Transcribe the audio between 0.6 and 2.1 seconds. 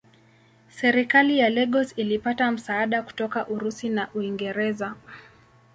Serikali ya Lagos